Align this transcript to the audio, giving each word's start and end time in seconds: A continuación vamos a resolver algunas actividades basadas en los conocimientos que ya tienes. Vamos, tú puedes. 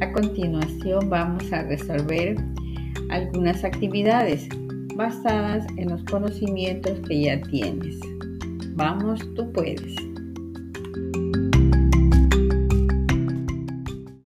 A 0.00 0.12
continuación 0.12 1.08
vamos 1.08 1.52
a 1.52 1.62
resolver 1.62 2.36
algunas 3.10 3.64
actividades 3.64 4.48
basadas 4.96 5.66
en 5.76 5.90
los 5.90 6.02
conocimientos 6.04 7.00
que 7.08 7.22
ya 7.22 7.40
tienes. 7.42 7.98
Vamos, 8.76 9.20
tú 9.34 9.50
puedes. 9.52 9.94